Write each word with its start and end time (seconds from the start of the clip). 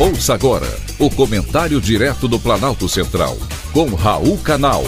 Ouça 0.00 0.32
agora 0.32 0.68
o 0.96 1.10
comentário 1.10 1.80
direto 1.80 2.28
do 2.28 2.38
Planalto 2.38 2.88
Central, 2.88 3.36
com 3.72 3.96
Raul 3.96 4.38
Canal. 4.38 4.84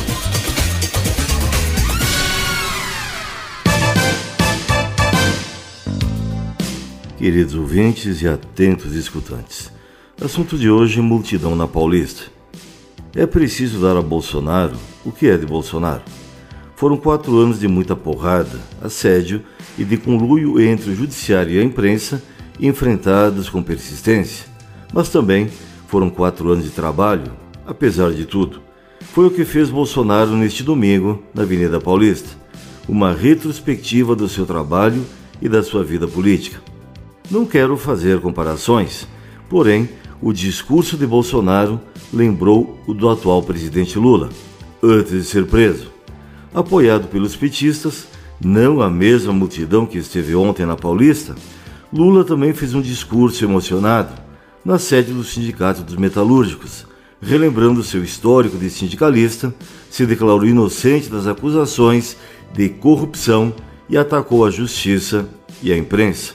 Queridos 7.19 7.57
ouvintes 7.57 8.23
e 8.23 8.29
atentos 8.29 8.95
escutantes, 8.95 9.73
assunto 10.23 10.57
de 10.57 10.71
hoje: 10.71 11.01
multidão 11.01 11.57
na 11.57 11.67
Paulista. 11.67 12.31
É 13.13 13.27
preciso 13.27 13.81
dar 13.81 13.97
a 13.97 14.03
Bolsonaro 14.03 14.77
o 15.05 15.11
que 15.11 15.27
é 15.27 15.37
de 15.37 15.45
Bolsonaro. 15.45 16.03
Foram 16.77 16.97
quatro 16.97 17.37
anos 17.37 17.59
de 17.59 17.67
muita 17.67 17.97
porrada, 17.97 18.61
assédio 18.81 19.43
e 19.77 19.85
de 19.85 19.97
conluio 19.97 20.61
entre 20.61 20.93
o 20.93 20.95
judiciário 20.95 21.55
e 21.55 21.59
a 21.59 21.65
imprensa, 21.65 22.23
enfrentados 22.61 23.49
com 23.51 23.61
persistência 23.61 24.50
mas 24.93 25.09
também 25.09 25.49
foram 25.87 26.11
quatro 26.11 26.51
anos 26.51 26.65
de 26.65 26.71
trabalho, 26.71 27.33
apesar 27.67 28.13
de 28.13 28.25
tudo. 28.25 28.61
Foi 29.13 29.27
o 29.27 29.31
que 29.31 29.45
fez 29.45 29.71
Bolsonaro 29.71 30.37
neste 30.37 30.63
domingo 30.63 31.23
na 31.35 31.43
Avenida 31.43 31.81
Paulista, 31.81 32.29
uma 32.89 33.13
retrospectiva 33.13 34.15
do 34.15 34.29
seu 34.29 34.47
trabalho 34.47 35.05
e 35.41 35.49
da 35.49 35.63
sua 35.63 35.83
vida 35.83 36.07
política. 36.07 36.61
Não 37.31 37.47
quero 37.47 37.77
fazer 37.77 38.21
comparações, 38.21 39.07
porém, 39.49 39.89
o 40.21 40.33
discurso 40.33 40.97
de 40.97 41.07
Bolsonaro 41.07 41.81
lembrou 42.13 42.79
o 42.87 42.93
do 42.93 43.09
atual 43.09 43.43
presidente 43.43 43.99
Lula, 43.99 44.29
antes 44.83 45.13
de 45.13 45.25
ser 45.25 45.47
preso. 45.47 45.91
Apoiado 46.53 47.09
pelos 47.09 47.37
petistas, 47.37 48.07
não 48.41 48.83
a 48.83 48.91
mesma 48.91 49.33
multidão 49.33 49.87
que 49.87 49.99
esteve 49.99 50.35
ontem 50.35 50.67
na 50.67 50.77
Paulista, 50.77 51.35
Lula 51.93 52.25
também 52.25 52.53
fez 52.53 52.75
um 52.75 52.81
discurso 52.81 53.45
emocionado 53.45 54.30
na 54.65 54.79
sede 54.79 55.13
do 55.13 55.25
Sindicato 55.25 55.83
dos 55.83 55.97
Metalúrgicos. 55.97 56.87
Relembrando 57.23 57.83
seu 57.83 58.03
histórico 58.03 58.57
de 58.57 58.71
sindicalista, 58.71 59.55
se 59.91 60.07
declarou 60.07 60.47
inocente 60.47 61.09
das 61.09 61.27
acusações 61.27 62.17
de 62.53 62.69
corrupção 62.69 63.53
e 63.89 63.99
atacou 63.99 64.45
a 64.45 64.51
justiça 64.51 65.29
e 65.63 65.73
a 65.73 65.77
imprensa. 65.77 66.35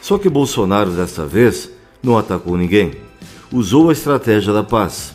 Só 0.00 0.18
que 0.18 0.28
Bolsonaro, 0.28 0.90
desta 0.90 1.24
vez, 1.24 1.70
não 2.02 2.16
atacou 2.16 2.56
ninguém. 2.56 2.92
Usou 3.50 3.90
a 3.90 3.92
estratégia 3.92 4.52
da 4.52 4.62
paz, 4.62 5.14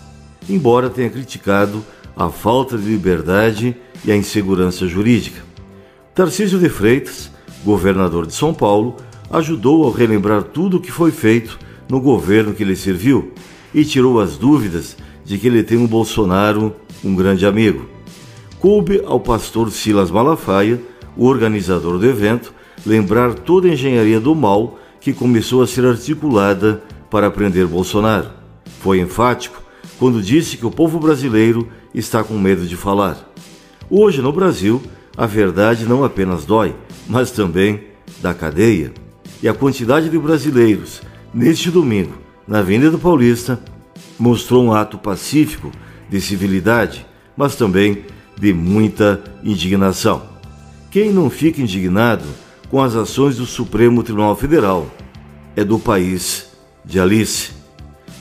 embora 0.49 0.89
tenha 0.89 1.09
criticado 1.09 1.83
a 2.15 2.29
falta 2.29 2.77
de 2.77 2.85
liberdade 2.85 3.75
e 4.03 4.11
a 4.11 4.15
insegurança 4.15 4.87
jurídica. 4.87 5.41
Tarcísio 6.13 6.59
de 6.59 6.67
Freitas, 6.67 7.29
governador 7.63 8.25
de 8.25 8.33
São 8.33 8.53
Paulo, 8.53 8.97
ajudou 9.29 9.87
a 9.87 9.95
relembrar 9.95 10.43
tudo 10.43 10.77
o 10.77 10.81
que 10.81 10.91
foi 10.91 11.11
feito 11.11 11.59
no 11.89 12.01
governo 12.01 12.53
que 12.53 12.63
lhe 12.63 12.75
serviu 12.75 13.31
e 13.73 13.83
tirou 13.85 14.19
as 14.19 14.37
dúvidas 14.37 14.97
de 15.23 15.37
que 15.37 15.47
ele 15.47 15.63
tem 15.63 15.77
um 15.77 15.87
Bolsonaro, 15.87 16.75
um 17.03 17.15
grande 17.15 17.45
amigo. 17.45 17.87
Coube 18.59 19.01
ao 19.05 19.19
pastor 19.19 19.71
Silas 19.71 20.09
Malafaia, 20.09 20.81
o 21.15 21.25
organizador 21.25 21.97
do 21.97 22.05
evento, 22.05 22.53
lembrar 22.85 23.33
toda 23.33 23.67
a 23.67 23.71
engenharia 23.71 24.19
do 24.19 24.33
mal 24.33 24.79
que 24.99 25.13
começou 25.13 25.61
a 25.61 25.67
ser 25.67 25.85
articulada 25.85 26.83
para 27.09 27.29
prender 27.29 27.67
Bolsonaro. 27.67 28.29
Foi 28.79 28.99
enfático 28.99 29.61
quando 29.99 30.21
disse 30.21 30.57
que 30.57 30.65
o 30.65 30.71
povo 30.71 30.99
brasileiro 30.99 31.67
está 31.93 32.23
com 32.23 32.37
medo 32.37 32.65
de 32.65 32.75
falar. 32.75 33.31
Hoje 33.89 34.21
no 34.21 34.31
Brasil, 34.31 34.81
a 35.15 35.25
verdade 35.25 35.85
não 35.85 36.03
apenas 36.03 36.45
dói, 36.45 36.75
mas 37.07 37.31
também 37.31 37.85
dá 38.21 38.33
cadeia. 38.33 38.93
E 39.41 39.47
a 39.47 39.53
quantidade 39.53 40.09
de 40.09 40.17
brasileiros 40.17 41.01
neste 41.33 41.69
domingo, 41.69 42.13
na 42.47 42.59
Avenida 42.59 42.97
Paulista, 42.97 43.59
mostrou 44.17 44.63
um 44.63 44.73
ato 44.73 44.97
pacífico 44.97 45.71
de 46.09 46.19
civilidade, 46.21 47.05
mas 47.35 47.55
também 47.55 48.05
de 48.39 48.53
muita 48.53 49.23
indignação. 49.43 50.23
Quem 50.89 51.11
não 51.11 51.29
fica 51.29 51.61
indignado 51.61 52.25
com 52.69 52.81
as 52.81 52.95
ações 52.95 53.37
do 53.37 53.45
Supremo 53.45 54.03
Tribunal 54.03 54.35
Federal 54.35 54.89
é 55.55 55.63
do 55.63 55.79
país 55.79 56.47
de 56.83 56.99
Alice. 56.99 57.51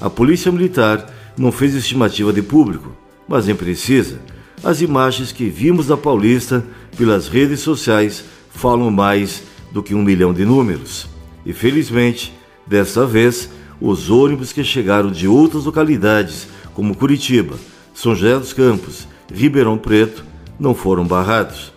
A 0.00 0.10
Polícia 0.10 0.50
Militar 0.50 1.06
não 1.36 1.52
fez 1.52 1.74
estimativa 1.74 2.32
de 2.32 2.42
público, 2.42 2.96
mas 3.28 3.46
nem 3.46 3.54
precisa. 3.54 4.20
As 4.64 4.80
imagens 4.80 5.32
que 5.32 5.48
vimos 5.48 5.86
da 5.86 5.96
Paulista 5.96 6.64
pelas 6.96 7.28
redes 7.28 7.60
sociais 7.60 8.24
falam 8.50 8.90
mais 8.90 9.42
do 9.72 9.82
que 9.82 9.94
um 9.94 10.02
milhão 10.02 10.32
de 10.32 10.44
números. 10.44 11.06
E 11.44 11.52
felizmente, 11.52 12.32
Desta 12.66 13.06
vez, 13.06 13.50
os 13.80 14.10
ônibus 14.10 14.52
que 14.52 14.64
chegaram 14.64 15.10
de 15.10 15.28
outras 15.28 15.64
localidades, 15.64 16.48
como 16.74 16.96
Curitiba, 16.96 17.56
São 17.94 18.14
José 18.14 18.38
dos 18.38 18.52
Campos, 18.52 19.06
Ribeirão 19.32 19.78
Preto, 19.78 20.24
não 20.58 20.74
foram 20.74 21.06
barrados. 21.06 21.72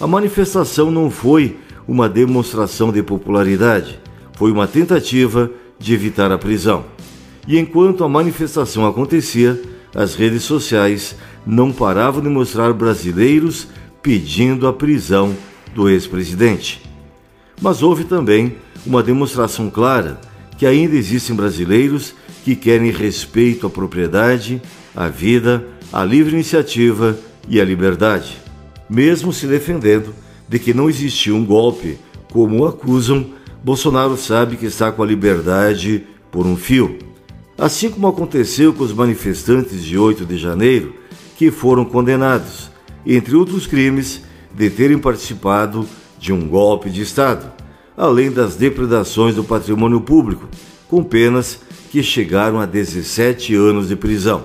A 0.00 0.06
manifestação 0.06 0.90
não 0.90 1.10
foi 1.10 1.56
uma 1.88 2.08
demonstração 2.08 2.92
de 2.92 3.02
popularidade, 3.02 3.98
foi 4.34 4.50
uma 4.52 4.66
tentativa 4.66 5.50
de 5.78 5.94
evitar 5.94 6.30
a 6.30 6.38
prisão. 6.38 6.84
E 7.46 7.58
enquanto 7.58 8.04
a 8.04 8.08
manifestação 8.08 8.86
acontecia, 8.86 9.60
as 9.94 10.14
redes 10.14 10.42
sociais 10.42 11.16
não 11.46 11.72
paravam 11.72 12.20
de 12.20 12.28
mostrar 12.28 12.72
brasileiros 12.72 13.68
pedindo 14.02 14.66
a 14.66 14.72
prisão 14.72 15.34
do 15.74 15.88
ex-presidente. 15.88 16.85
Mas 17.60 17.82
houve 17.82 18.04
também 18.04 18.56
uma 18.84 19.02
demonstração 19.02 19.70
clara 19.70 20.20
que 20.58 20.66
ainda 20.66 20.96
existem 20.96 21.34
brasileiros 21.34 22.14
que 22.44 22.54
querem 22.54 22.90
respeito 22.90 23.66
à 23.66 23.70
propriedade, 23.70 24.62
à 24.94 25.08
vida, 25.08 25.66
à 25.92 26.04
livre 26.04 26.32
iniciativa 26.32 27.18
e 27.48 27.60
à 27.60 27.64
liberdade. 27.64 28.38
Mesmo 28.88 29.32
se 29.32 29.46
defendendo 29.46 30.14
de 30.48 30.58
que 30.58 30.72
não 30.72 30.88
existiu 30.88 31.34
um 31.34 31.44
golpe, 31.44 31.98
como 32.32 32.60
o 32.60 32.66
acusam, 32.66 33.26
Bolsonaro 33.64 34.16
sabe 34.16 34.56
que 34.56 34.66
está 34.66 34.92
com 34.92 35.02
a 35.02 35.06
liberdade 35.06 36.04
por 36.30 36.46
um 36.46 36.56
fio. 36.56 36.98
Assim 37.58 37.90
como 37.90 38.06
aconteceu 38.06 38.72
com 38.72 38.84
os 38.84 38.92
manifestantes 38.92 39.82
de 39.82 39.98
8 39.98 40.24
de 40.24 40.36
janeiro, 40.36 40.94
que 41.36 41.50
foram 41.50 41.84
condenados, 41.84 42.70
entre 43.04 43.34
outros 43.34 43.66
crimes, 43.66 44.22
de 44.54 44.70
terem 44.70 44.98
participado 44.98 45.86
de 46.18 46.32
um 46.32 46.48
golpe 46.48 46.90
de 46.90 47.02
Estado 47.02 47.56
além 47.96 48.30
das 48.30 48.56
depredações 48.56 49.34
do 49.34 49.42
patrimônio 49.42 50.00
público, 50.00 50.46
com 50.88 51.02
penas 51.02 51.58
que 51.90 52.02
chegaram 52.02 52.60
a 52.60 52.66
17 52.66 53.54
anos 53.54 53.88
de 53.88 53.96
prisão. 53.96 54.44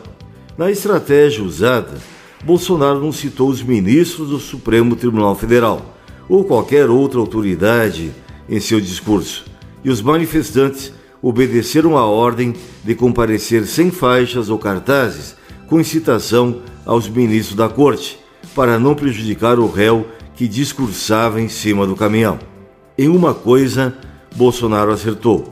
Na 0.58 0.72
estratégia 0.72 1.44
usada, 1.44 1.98
Bolsonaro 2.46 3.00
não 3.00 3.12
citou 3.12 3.50
os 3.50 3.62
ministros 3.62 4.30
do 4.30 4.40
Supremo 4.40 4.96
Tribunal 4.96 5.36
Federal 5.36 5.98
ou 6.30 6.46
qualquer 6.46 6.90
outra 6.90 7.20
autoridade 7.20 8.12
em 8.48 8.60
seu 8.60 8.80
discurso, 8.80 9.46
e 9.84 9.90
os 9.90 10.02
manifestantes 10.02 10.94
obedeceram 11.22 11.98
a 11.98 12.06
ordem 12.06 12.56
de 12.84 12.96
comparecer 12.96 13.66
sem 13.66 13.92
faixas 13.92 14.50
ou 14.50 14.58
cartazes 14.58 15.36
com 15.68 15.80
incitação 15.80 16.62
aos 16.86 17.08
ministros 17.08 17.56
da 17.56 17.70
corte, 17.70 18.18
para 18.56 18.80
não 18.80 18.96
prejudicar 18.96 19.60
o 19.60 19.70
réu 19.70 20.06
que 20.42 20.48
discursava 20.48 21.40
em 21.40 21.48
cima 21.48 21.86
do 21.86 21.96
caminhão. 21.96 22.40
Em 22.98 23.08
uma 23.08 23.32
coisa, 23.32 23.96
Bolsonaro 24.36 24.92
acertou: 24.92 25.48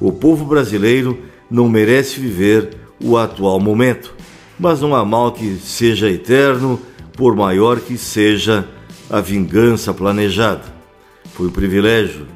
o 0.00 0.10
povo 0.10 0.46
brasileiro 0.46 1.18
não 1.50 1.68
merece 1.68 2.18
viver 2.18 2.70
o 3.04 3.18
atual 3.18 3.60
momento, 3.60 4.14
mas 4.58 4.80
não 4.80 4.94
há 4.94 5.04
mal 5.04 5.32
que 5.32 5.56
seja 5.56 6.08
eterno, 6.08 6.80
por 7.18 7.36
maior 7.36 7.80
que 7.80 7.98
seja 7.98 8.66
a 9.10 9.20
vingança 9.20 9.92
planejada. 9.92 10.64
Foi 11.34 11.48
um 11.48 11.52
privilégio, 11.52 12.26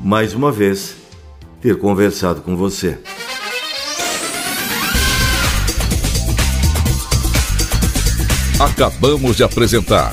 mais 0.00 0.34
uma 0.34 0.50
vez, 0.50 0.96
ter 1.60 1.78
conversado 1.78 2.40
com 2.40 2.56
você. 2.56 2.98
Acabamos 8.58 9.36
de 9.36 9.44
apresentar 9.44 10.12